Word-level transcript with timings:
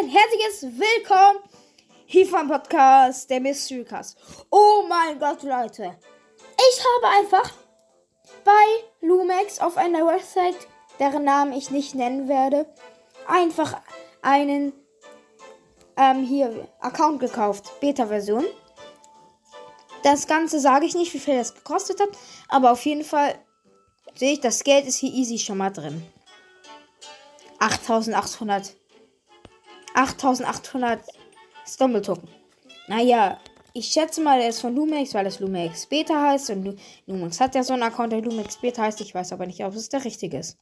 ein 0.00 0.08
herzliches 0.08 0.78
Willkommen 0.78 1.40
hier 2.06 2.24
vom 2.24 2.46
Podcast, 2.46 3.28
der 3.30 3.40
Mystery 3.40 3.84
Cast. 3.84 4.16
Oh 4.48 4.84
mein 4.88 5.18
Gott, 5.18 5.42
Leute. 5.42 5.98
Ich 6.70 6.84
habe 6.84 7.16
einfach 7.16 7.52
bei 8.44 8.62
Lumex 9.00 9.58
auf 9.58 9.76
einer 9.76 10.06
Website, 10.06 10.54
deren 11.00 11.24
Namen 11.24 11.52
ich 11.52 11.70
nicht 11.70 11.96
nennen 11.96 12.28
werde, 12.28 12.72
einfach 13.26 13.80
einen 14.22 14.72
ähm, 15.96 16.24
hier 16.24 16.68
Account 16.78 17.18
gekauft, 17.18 17.80
Beta-Version. 17.80 18.44
Das 20.04 20.28
Ganze 20.28 20.60
sage 20.60 20.86
ich 20.86 20.94
nicht, 20.94 21.12
wie 21.12 21.18
viel 21.18 21.38
das 21.38 21.56
gekostet 21.56 21.98
hat, 21.98 22.10
aber 22.48 22.70
auf 22.70 22.84
jeden 22.84 23.04
Fall 23.04 23.34
sehe 24.14 24.34
ich, 24.34 24.40
das 24.40 24.62
Geld 24.62 24.86
ist 24.86 24.98
hier 24.98 25.12
easy 25.12 25.38
schon 25.38 25.58
mal 25.58 25.70
drin. 25.70 26.06
8800. 27.58 28.76
8800 29.98 31.00
Stumble 31.66 32.02
Token. 32.02 32.28
Naja, 32.86 33.40
ich 33.72 33.88
schätze 33.88 34.20
mal, 34.20 34.40
er 34.40 34.50
ist 34.50 34.60
von 34.60 34.74
Lumex, 34.74 35.12
weil 35.12 35.26
es 35.26 35.40
Lumex 35.40 35.86
Beta 35.86 36.20
heißt. 36.20 36.50
Und 36.50 36.80
Lumex 37.06 37.40
hat 37.40 37.56
ja 37.56 37.64
so 37.64 37.72
einen 37.72 37.82
Account, 37.82 38.12
der 38.12 38.22
Lumex 38.22 38.58
Beta 38.58 38.82
heißt. 38.82 39.00
Ich 39.00 39.14
weiß 39.14 39.32
aber 39.32 39.46
nicht, 39.46 39.64
ob 39.64 39.74
es 39.74 39.88
der 39.88 40.04
richtige 40.04 40.38
ist. 40.38 40.56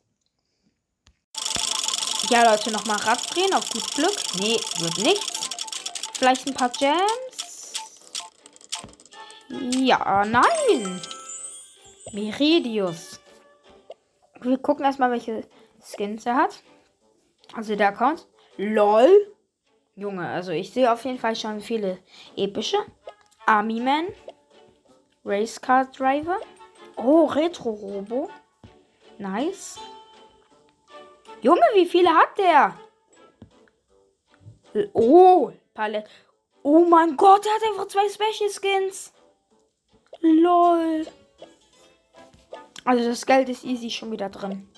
Ja, 2.30 2.50
Leute, 2.50 2.72
nochmal 2.72 2.96
Rad 2.96 3.34
drehen 3.34 3.52
auf 3.52 3.68
gut 3.68 3.94
Glück. 3.94 4.16
Nee, 4.40 4.58
wird 4.78 4.98
nichts. 4.98 5.50
Vielleicht 6.14 6.46
ein 6.46 6.54
paar 6.54 6.70
Gems. 6.70 7.74
Ja, 9.48 10.24
nein. 10.24 11.00
Meridius. 12.12 13.20
Wir 14.40 14.58
gucken 14.58 14.86
erstmal, 14.86 15.10
welche 15.10 15.46
Skins 15.80 16.24
er 16.24 16.36
hat. 16.36 16.62
Also 17.54 17.76
der 17.76 17.88
Account. 17.88 18.26
LOL. 18.56 19.32
Junge, 19.94 20.28
also 20.28 20.52
ich 20.52 20.72
sehe 20.72 20.92
auf 20.92 21.04
jeden 21.04 21.18
Fall 21.18 21.36
schon 21.36 21.60
viele 21.60 21.98
epische. 22.36 22.78
Army 23.46 23.80
Man. 23.80 24.06
Race 25.24 25.60
Car 25.60 25.86
Driver. 25.86 26.38
Oh, 26.96 27.24
Retro 27.24 27.70
Robo. 27.70 28.30
Nice. 29.18 29.78
Junge, 31.40 31.64
wie 31.74 31.86
viele 31.86 32.10
hat 32.10 32.38
der? 32.38 32.76
Oh, 34.92 35.52
Palette. 35.74 36.10
Oh 36.62 36.84
mein 36.84 37.16
Gott, 37.16 37.46
er 37.46 37.54
hat 37.54 37.62
einfach 37.70 37.88
zwei 37.88 38.08
Special 38.08 38.50
Skins. 38.50 39.12
LOL. 40.20 41.06
Also 42.84 43.08
das 43.08 43.24
Geld 43.24 43.48
ist 43.48 43.64
easy 43.64 43.90
schon 43.90 44.12
wieder 44.12 44.28
drin. 44.28 44.68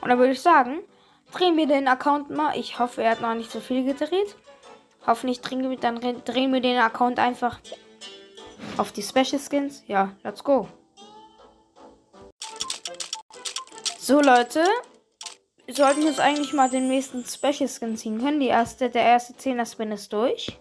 Und 0.00 0.08
dann 0.08 0.18
würde 0.18 0.32
ich 0.32 0.40
sagen, 0.40 0.82
drehen 1.36 1.56
wir 1.56 1.66
den 1.66 1.88
Account 1.88 2.30
mal. 2.30 2.56
Ich 2.56 2.78
hoffe, 2.78 3.02
er 3.02 3.12
hat 3.12 3.20
noch 3.20 3.34
nicht 3.34 3.50
so 3.50 3.60
viel 3.60 3.84
gedreht. 3.84 4.36
Hoffentlich 5.06 5.40
drehen 5.40 5.68
wir, 5.68 5.76
dann 5.76 6.00
drehen 6.00 6.52
wir 6.52 6.60
den 6.60 6.78
Account 6.78 7.18
einfach 7.18 7.58
auf 8.76 8.92
die 8.92 9.02
Special 9.02 9.38
Skins. 9.38 9.84
Ja, 9.86 10.12
let's 10.24 10.42
go. 10.42 10.68
So, 13.98 14.20
Leute. 14.20 14.64
Wir 15.66 15.74
sollten 15.74 16.02
jetzt 16.02 16.20
eigentlich 16.20 16.52
mal 16.52 16.70
den 16.70 16.86
nächsten 16.86 17.24
Special 17.24 17.68
Skin 17.68 17.96
ziehen 17.96 18.20
können. 18.20 18.38
Die 18.38 18.46
erste, 18.46 18.88
der 18.88 19.02
erste 19.02 19.34
10er 19.34 19.70
Spin 19.70 19.90
ist 19.90 20.12
durch. 20.12 20.58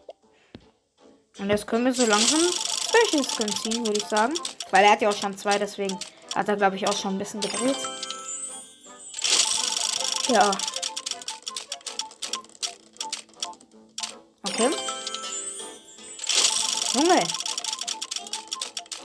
Und 1.37 1.49
jetzt 1.49 1.67
können 1.67 1.85
wir 1.85 1.93
so 1.93 2.07
langsam 2.07 2.39
Special 2.39 3.23
Skin 3.23 3.49
ziehen, 3.49 3.85
würde 3.85 3.99
ich 3.99 4.05
sagen. 4.05 4.33
Weil 4.71 4.85
er 4.85 4.91
hat 4.91 5.01
ja 5.01 5.09
auch 5.09 5.15
schon 5.15 5.37
zwei, 5.37 5.59
deswegen 5.59 5.97
hat 6.35 6.49
er, 6.49 6.55
glaube 6.55 6.75
ich, 6.75 6.87
auch 6.87 6.97
schon 6.97 7.15
ein 7.15 7.19
bisschen 7.19 7.41
gedreht. 7.41 7.77
Ja. 10.27 10.51
Okay. 14.41 14.71
Junge. 16.93 17.23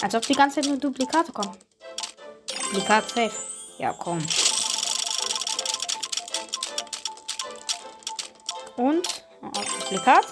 Als 0.01 0.15
ob 0.15 0.27
die 0.27 0.35
ganze 0.35 0.61
Zeit 0.61 0.71
nur 0.71 0.79
Duplikate 0.79 1.33
kommen. 1.33 1.57
Duplikat 2.47 3.09
safe. 3.09 3.33
Ja, 3.79 3.93
komm. 3.93 4.25
Und 8.77 9.07
oh, 9.43 9.63
Duplikat. 9.81 10.27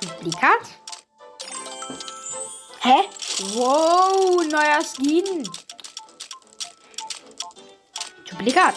Duplikat. 0.00 0.60
Hä? 2.80 3.08
Wow, 3.54 4.44
neuer 4.44 4.84
Skin. 4.84 5.48
Duplikat. 8.38 8.74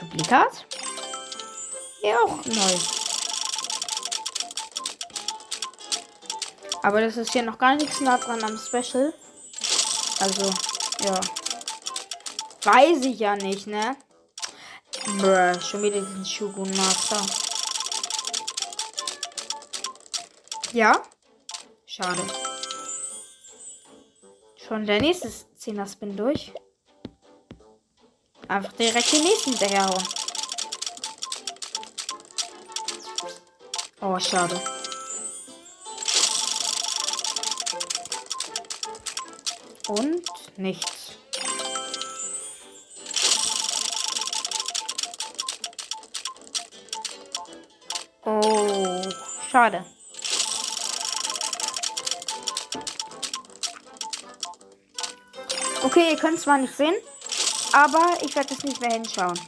Duplikat. 0.00 0.66
Ja, 2.02 2.16
auch 2.20 2.44
neu. 2.46 2.78
Aber 6.82 7.00
das 7.00 7.16
ist 7.16 7.32
hier 7.32 7.42
noch 7.42 7.58
gar 7.58 7.76
nichts 7.76 8.00
nah 8.00 8.18
dran 8.18 8.42
am 8.42 8.58
Special. 8.58 9.12
Also, 10.18 10.50
ja. 11.04 11.20
Weiß 12.64 13.04
ich 13.04 13.18
ja 13.18 13.36
nicht, 13.36 13.66
ne? 13.66 13.96
Bruh, 15.18 15.60
schon 15.60 15.82
wieder 15.82 16.00
diesen 16.00 16.24
Shogun 16.24 16.70
Master. 16.76 17.24
Ja? 20.72 21.02
Schade. 21.86 22.22
Schon 24.66 24.86
der 24.86 25.00
nächste 25.00 25.28
10er 25.28 25.90
Spin 25.90 26.16
durch. 26.16 26.52
Einfach 28.46 28.72
direkt 28.74 29.12
den 29.12 29.24
nächsten 29.24 29.50
hinterherhauen. 29.50 30.04
Oh, 34.00 34.18
schade. 34.18 34.60
Und 39.88 40.22
nichts. 40.56 41.16
Oh, 48.24 49.02
schade. 49.50 49.84
Okay, 55.84 56.10
ihr 56.10 56.16
könnt 56.16 56.40
zwar 56.40 56.58
nicht 56.58 56.76
sehen, 56.76 56.94
aber 57.72 58.16
ich 58.22 58.36
werde 58.36 58.54
es 58.54 58.62
nicht 58.62 58.80
mehr 58.80 58.92
hinschauen. 58.92 59.38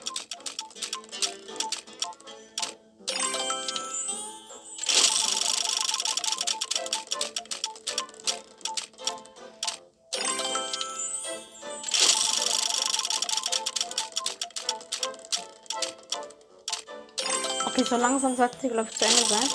Okay, 17.67 17.85
so 17.85 17.97
langsam 17.97 18.37
sollte 18.37 18.57
sie, 18.61 18.69
glaube 18.69 18.89
ich, 18.91 18.99
zu 18.99 19.05
Ende 19.05 19.25
sein. 19.25 19.49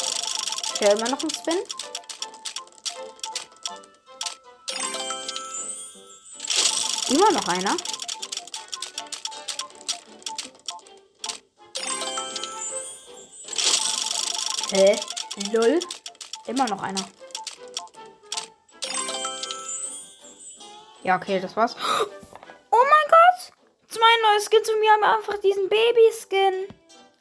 Ich 0.76 0.82
höre 0.82 0.92
immer 0.92 1.10
noch 1.10 1.22
einen 1.22 1.34
Spin. 1.34 1.58
Immer 7.10 7.32
noch 7.32 7.48
einer. 7.48 7.76
Hä? 14.72 15.00
Null? 15.52 15.80
Immer 16.46 16.66
noch 16.68 16.82
einer. 16.84 17.04
Ja, 21.04 21.16
okay, 21.16 21.40
das 21.40 21.56
war's. 21.56 21.76
Oh 22.72 22.84
mein 22.84 23.08
Gott! 23.10 23.54
Zwei 23.88 24.22
neue 24.22 24.42
Skins 24.42 24.70
und 24.70 24.82
wir 24.82 24.92
haben 24.92 25.04
einfach 25.04 25.40
diesen 25.40 25.68
Baby-Skin. 25.68 26.68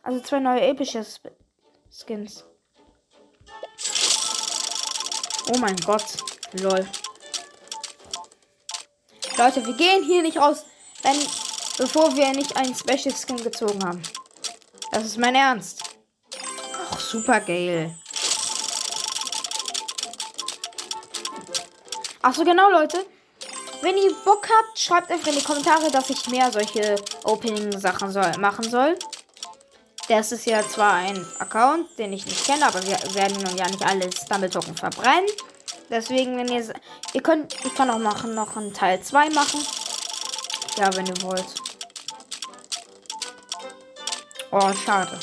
Also 0.02 0.20
zwei 0.20 0.40
neue 0.40 0.60
epische 0.60 1.06
Skins. 1.90 2.44
Oh 5.50 5.58
mein 5.58 5.76
Gott. 5.76 6.04
Lol. 6.52 6.86
Leute, 9.38 9.64
wir 9.64 9.74
gehen 9.74 10.02
hier 10.02 10.20
nicht 10.20 10.36
raus, 10.36 10.64
wenn, 11.02 11.16
bevor 11.76 12.16
wir 12.16 12.32
nicht 12.32 12.56
einen 12.56 12.74
Special 12.74 13.14
Skin 13.14 13.36
gezogen 13.36 13.84
haben. 13.84 14.02
Das 14.90 15.04
ist 15.04 15.16
mein 15.16 15.36
Ernst. 15.36 15.80
Ach, 16.90 16.98
super 16.98 17.38
geil. 17.38 17.94
Achso, 22.20 22.42
genau, 22.42 22.68
Leute. 22.68 23.06
Wenn 23.80 23.96
ihr 23.96 24.12
Bock 24.24 24.48
habt, 24.50 24.76
schreibt 24.76 25.12
einfach 25.12 25.28
in 25.28 25.36
die 25.36 25.44
Kommentare, 25.44 25.88
dass 25.92 26.10
ich 26.10 26.26
mehr 26.28 26.50
solche 26.50 26.96
Opening-Sachen 27.22 28.10
soll, 28.10 28.32
machen 28.38 28.68
soll. 28.68 28.98
Das 30.08 30.32
ist 30.32 30.46
ja 30.46 30.66
zwar 30.66 30.94
ein 30.94 31.24
Account, 31.38 31.96
den 31.96 32.12
ich 32.12 32.26
nicht 32.26 32.44
kenne, 32.44 32.66
aber 32.66 32.82
wir 32.84 32.98
werden 33.14 33.40
nun 33.40 33.56
ja 33.56 33.68
nicht 33.68 33.86
alle 33.86 34.10
Stumble 34.10 34.50
Token 34.50 34.74
verbrennen. 34.74 35.30
Deswegen, 35.90 36.36
wenn 36.36 36.48
ihr. 36.48 36.72
Ihr 37.12 37.22
könnt. 37.22 37.54
Ich 37.64 37.74
kann 37.74 37.90
auch 37.90 37.98
machen, 37.98 38.34
noch 38.34 38.56
einen 38.56 38.72
Teil 38.72 39.00
2 39.02 39.30
machen. 39.30 39.64
Ja, 40.76 40.94
wenn 40.94 41.06
ihr 41.06 41.22
wollt. 41.22 41.46
Oh, 44.50 44.72
schade. 44.84 45.18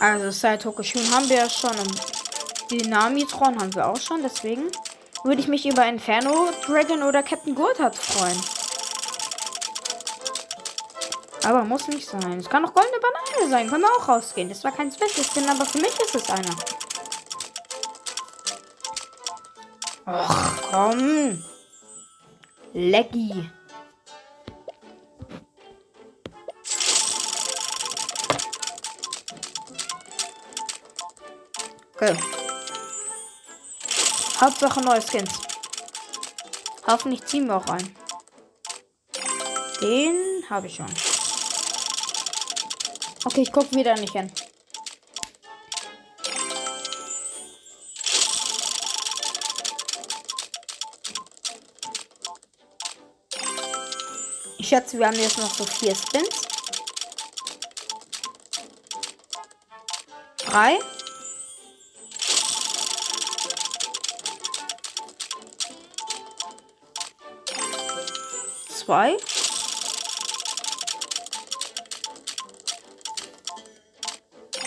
Also 0.00 0.30
seit 0.30 0.64
Hokushun 0.64 1.10
haben 1.12 1.28
wir 1.28 1.36
ja 1.36 1.48
schon 1.48 1.70
Dynamitron 2.70 3.58
haben 3.58 3.74
wir 3.74 3.86
auch 3.86 4.00
schon, 4.00 4.22
deswegen 4.22 4.70
würde 5.22 5.40
ich 5.40 5.48
mich 5.48 5.66
über 5.66 5.86
Inferno 5.86 6.50
Dragon 6.66 7.02
oder 7.02 7.22
Captain 7.22 7.54
Gurtat 7.54 7.96
freuen. 7.96 8.38
Aber 11.44 11.62
muss 11.64 11.86
nicht 11.88 12.08
sein. 12.08 12.38
Es 12.38 12.48
kann 12.48 12.64
auch 12.64 12.72
goldene 12.72 12.98
Banane 13.00 13.50
sein. 13.50 13.68
Können 13.68 13.82
wir 13.82 13.90
auch 13.90 14.08
rausgehen. 14.08 14.48
Das 14.48 14.64
war 14.64 14.72
kein 14.72 14.90
Special 14.90 15.24
Skin, 15.24 15.48
aber 15.48 15.66
für 15.66 15.78
mich 15.78 15.98
ist 16.00 16.14
es 16.14 16.30
einer. 16.30 16.56
Ach, 20.06 20.56
komm. 20.70 21.44
Leggy. 22.72 23.50
Okay. 31.94 32.16
Hauptsache 34.40 34.80
neue 34.80 35.00
Skins. 35.00 35.30
Hoffentlich 36.86 37.24
ziehen 37.26 37.46
wir 37.46 37.56
auch 37.56 37.66
ein. 37.66 37.96
Den 39.80 40.44
habe 40.50 40.66
ich 40.66 40.76
schon. 40.76 41.13
Okay, 43.26 43.40
ich 43.40 43.52
gucke 43.52 43.74
wieder 43.74 43.94
nicht 43.94 44.12
hin. 44.12 44.30
Ich 54.58 54.68
schätze, 54.68 54.98
wir 54.98 55.06
haben 55.06 55.18
jetzt 55.18 55.38
noch 55.38 55.52
so 55.54 55.64
vier 55.64 55.94
Spins. 55.94 56.42
Drei. 60.38 60.78
Zwei. 68.68 69.16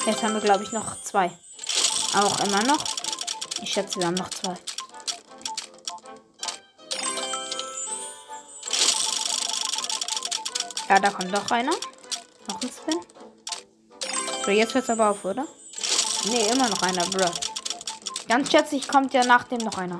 Jetzt 0.07 0.23
haben 0.23 0.35
wir, 0.35 0.41
glaube 0.41 0.63
ich, 0.63 0.71
noch 0.71 1.01
zwei. 1.01 1.29
Auch 2.15 2.39
immer 2.39 2.63
noch. 2.63 2.81
Ich 3.61 3.73
schätze, 3.73 3.99
wir 3.99 4.07
haben 4.07 4.13
noch 4.13 4.29
zwei. 4.29 4.53
Ja, 10.87 10.99
da 11.01 11.09
kommt 11.09 11.35
doch 11.35 11.51
einer. 11.51 11.73
Noch 12.47 12.61
ein 12.61 12.69
Spin. 12.69 13.01
So, 14.45 14.51
jetzt 14.51 14.73
hört 14.75 14.85
es 14.85 14.89
aber 14.89 15.09
auf, 15.09 15.25
oder? 15.25 15.45
Ne, 16.23 16.47
immer 16.53 16.69
noch 16.69 16.81
einer, 16.83 17.05
bro. 17.07 17.29
Ganz 18.29 18.49
schätzlich 18.49 18.87
kommt 18.87 19.13
ja 19.13 19.25
nach 19.25 19.43
dem 19.43 19.57
noch 19.57 19.77
einer. 19.77 19.99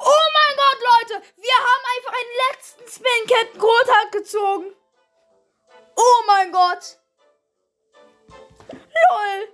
Oh 0.00 0.26
mein 0.34 0.56
Gott, 0.56 0.80
Leute! 0.90 1.22
Wir 1.36 1.54
haben 1.54 1.84
einfach 1.94 2.14
einen 2.18 2.34
letzten 2.50 2.88
Spin 2.88 3.28
Captain 3.28 3.60
Grothard 3.60 4.10
gezogen. 4.10 4.79
Oh 6.02 6.22
mein 6.26 6.50
Gott! 6.50 6.98
LOL! 8.70 9.48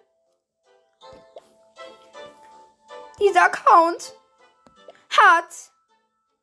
Dieser 3.18 3.42
Account 3.42 4.14
hat. 5.10 5.72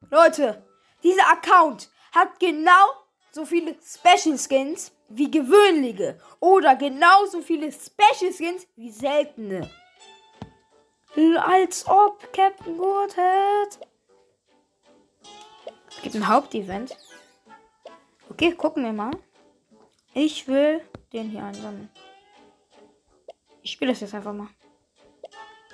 Leute, 0.09 0.61
dieser 1.03 1.25
Account 1.31 1.89
hat 2.11 2.37
genau 2.37 2.91
so 3.31 3.45
viele 3.45 3.77
Special 3.81 4.37
Skins 4.37 4.91
wie 5.07 5.31
gewöhnliche. 5.31 6.19
Oder 6.41 6.75
genauso 6.75 7.41
viele 7.41 7.71
Special 7.71 8.33
Skins 8.33 8.67
wie 8.75 8.91
seltene. 8.91 9.69
Als 11.39 11.87
ob 11.87 12.33
Captain 12.33 12.77
Goodhead. 12.77 13.79
Es 15.89 16.01
gibt 16.01 16.15
ein 16.15 16.27
Hauptevent. 16.27 16.97
Okay, 18.29 18.53
gucken 18.53 18.83
wir 18.83 18.91
mal. 18.91 19.11
Ich 20.13 20.47
will 20.47 20.81
den 21.11 21.29
hier 21.29 21.43
einsammeln. 21.43 21.89
Ich 23.61 23.71
spiele 23.71 23.91
das 23.91 24.01
jetzt 24.01 24.13
einfach 24.13 24.33
mal. 24.33 24.49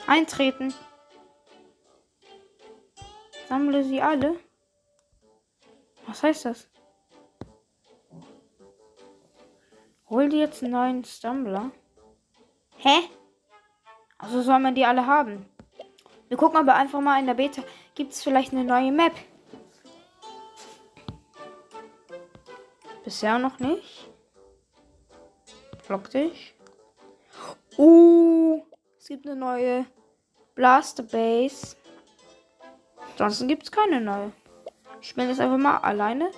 Eintreten. 0.08 0.74
Sammle 3.48 3.84
sie 3.84 4.02
alle. 4.02 4.40
Was 6.08 6.24
heißt 6.24 6.46
das? 6.46 6.70
Hol 10.10 10.30
dir 10.30 10.40
jetzt 10.40 10.64
einen 10.64 10.72
neuen 10.72 11.04
Stumbler. 11.04 11.72
Hä? 12.78 13.10
Also 14.18 14.42
soll 14.42 14.60
man 14.60 14.74
die 14.74 14.86
alle 14.86 15.06
haben. 15.06 15.48
Wir 16.28 16.38
gucken 16.38 16.58
aber 16.58 16.76
einfach 16.76 17.02
mal 17.02 17.20
in 17.20 17.28
der 17.28 17.34
Beta. 17.34 17.64
Gibt 17.96 18.14
es 18.14 18.24
vielleicht 18.24 18.54
eine 18.54 18.64
neue 18.64 18.92
Map? 18.92 19.14
Bisher 23.04 23.40
noch 23.40 23.60
nicht. 23.60 24.09
Block 25.90 26.08
dich. 26.12 26.54
Uh, 27.76 28.62
es 29.00 29.08
gibt 29.08 29.26
eine 29.26 29.36
neue 29.36 29.88
Blaster 30.54 31.02
Base. 31.02 31.76
Ansonsten 33.14 33.48
gibt 33.48 33.64
es 33.64 33.72
keine 33.72 34.00
neue. 34.00 34.32
Ich 35.02 35.10
spiele 35.10 35.30
das 35.30 35.40
einfach 35.40 35.58
mal 35.58 35.78
alleine. 35.78 36.30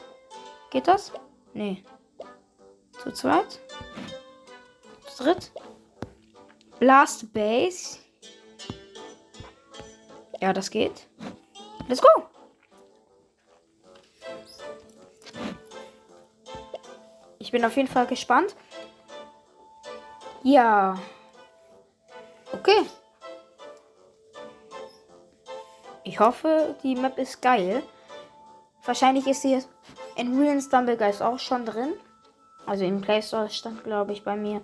Geht 0.70 0.88
das? 0.88 1.12
Nee. 1.54 1.84
Zu 3.04 3.12
zweit? 3.12 3.60
Zu 5.10 5.26
dritt? 5.26 5.52
Blast 6.80 7.34
Base. 7.34 8.00
Ja, 10.40 10.54
das 10.54 10.70
geht. 10.70 11.10
Let's 11.90 12.02
go! 12.02 12.24
Ich 17.38 17.52
bin 17.52 17.66
auf 17.66 17.76
jeden 17.76 17.90
Fall 17.90 18.08
gespannt. 18.08 18.56
Ja. 20.44 20.98
Okay. 22.52 22.86
Ich 26.04 26.20
hoffe, 26.20 26.76
die 26.84 26.96
Map 26.96 27.18
ist 27.18 27.42
geil. 27.42 27.84
Wahrscheinlich 28.84 29.28
ist 29.28 29.44
sie 29.44 29.64
in 30.16 30.40
Real 30.40 30.60
Stumblegeist 30.60 31.22
auch 31.22 31.40
schon 31.40 31.66
drin. 31.66 31.94
Also 32.66 32.86
im 32.86 33.02
Play 33.02 33.22
Store 33.22 33.50
stand, 33.50 33.84
glaube 33.84 34.14
ich, 34.14 34.24
bei 34.24 34.36
mir 34.36 34.62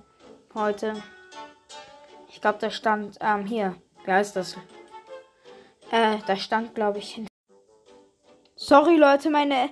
heute. 0.54 1.02
Ich 2.30 2.42
glaube, 2.42 2.58
da 2.60 2.70
stand, 2.70 3.18
ähm, 3.22 3.46
hier. 3.46 3.76
Wie 4.04 4.12
heißt 4.12 4.36
das? 4.36 4.56
Äh, 5.92 6.18
da 6.26 6.36
stand, 6.36 6.76
glaube 6.76 7.00
ich, 7.00 7.16
hin. 7.16 7.28
Sorry, 8.56 8.98
Leute, 8.98 9.30
meine, 9.30 9.70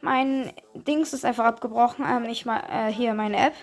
mein 0.00 0.52
Dings 0.74 1.12
ist 1.12 1.24
einfach 1.24 1.44
abgebrochen. 1.44 2.04
Ähm, 2.08 2.24
ich 2.24 2.44
mal, 2.44 2.62
äh, 2.68 2.92
hier 2.92 3.14
meine 3.14 3.36
App. 3.38 3.54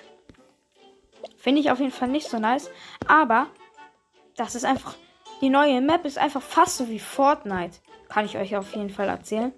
Finde 1.42 1.60
ich 1.60 1.72
auf 1.72 1.80
jeden 1.80 1.92
Fall 1.92 2.08
nicht 2.08 2.30
so 2.30 2.38
nice. 2.38 2.70
Aber 3.08 3.48
das 4.38 4.54
ist 4.54 4.64
einfach. 4.64 4.96
Die 5.42 5.50
neue 5.50 5.82
Map 5.82 6.06
ist 6.06 6.20
einfach 6.20 6.42
fast 6.42 6.78
so 6.78 6.88
wie 6.88 7.00
Fortnite. 7.00 7.80
Kann 8.10 8.26
ich 8.26 8.38
euch 8.38 8.56
auf 8.56 8.76
jeden 8.76 8.92
Fall 8.92 9.10
erzählen. 9.10 9.52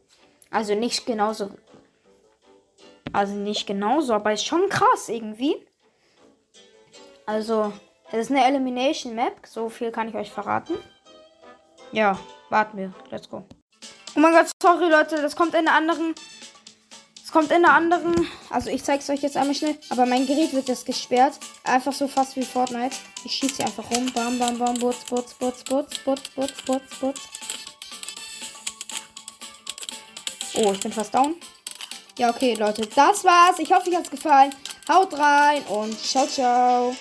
Also 0.50 0.76
nicht 0.76 1.06
genauso. 1.06 1.52
Also 3.12 3.34
nicht 3.34 3.68
genauso, 3.68 4.14
aber 4.14 4.32
ist 4.32 4.46
schon 4.46 4.70
krass 4.70 5.10
irgendwie. 5.10 5.58
Also, 7.26 7.74
es 8.12 8.20
ist 8.22 8.32
eine 8.32 8.46
Elimination 8.46 9.14
Map. 9.14 9.46
So 9.46 9.68
viel 9.68 9.92
kann 9.92 10.08
ich 10.08 10.16
euch 10.16 10.32
verraten. 10.32 10.76
Ja, 11.92 12.18
warten 12.50 12.78
wir. 12.78 12.94
Let's 13.12 13.30
go. 13.30 13.44
Oh 14.16 14.20
mein 14.20 14.34
Gott, 14.34 14.52
sorry 14.62 14.90
Leute, 14.90 15.22
das 15.22 15.36
kommt 15.36 15.54
in 15.54 15.68
einer 15.68 15.76
anderen 15.76 16.16
kommt 17.34 17.52
in 17.52 17.66
einer 17.66 17.74
anderen. 17.74 18.28
Also 18.52 18.70
ich 18.70 18.84
zeige 18.84 19.00
es 19.00 19.10
euch 19.10 19.24
jetzt 19.24 19.36
einmal 19.36 19.56
schnell. 19.56 19.76
Aber 19.90 20.06
mein 20.06 20.28
Gerät 20.28 20.54
wird 20.54 20.70
jetzt 20.70 20.86
gesperrt. 20.86 21.34
Einfach 21.64 21.92
so 21.92 22.08
fast 22.08 22.36
wie 22.36 22.44
Fortnite. 22.44 22.96
Ich 23.26 23.34
schieße 23.34 23.58
hier 23.58 23.66
einfach 23.66 23.90
rum. 23.90 24.10
Bam, 24.14 24.38
bam, 24.38 24.58
bam. 24.60 24.76
Butz, 24.76 25.04
butz, 25.06 25.34
butz, 25.34 25.64
butz, 25.64 25.98
butz, 26.06 26.22
butz, 26.36 26.62
butz, 26.62 27.00
butz. 27.02 27.22
Oh, 30.56 30.72
ich 30.72 30.80
bin 30.80 30.94
fast 30.94 31.14
down. 31.14 31.36
Ja, 32.20 32.30
okay, 32.30 32.54
Leute. 32.54 32.88
Das 32.96 33.24
war's. 33.24 33.58
Ich 33.58 33.74
hoffe, 33.74 33.90
euch 33.90 33.98
hat's 33.98 34.12
gefallen. 34.12 34.54
Haut 34.88 35.18
rein 35.18 35.64
und 35.64 36.00
ciao, 36.00 36.28
ciao. 36.28 36.96